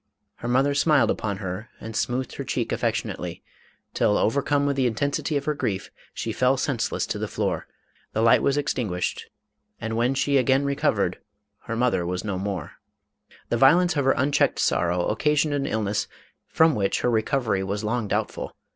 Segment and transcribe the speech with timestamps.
[0.37, 3.43] Her mother smiled upon her and smoothed her cheek affec tionately,
[3.93, 7.67] till overcome with the intensity of her grief, she fell senseless to the floor,
[8.11, 9.27] the light was extinguished
[9.79, 11.19] and when she again recovered,
[11.65, 12.61] her mother was no more.
[12.61, 13.45] MADAME ROLAND.
[13.49, 16.07] The violence of her unchecked sorrow occasioned an illness
[16.47, 18.55] from which her recovery was long doubtful.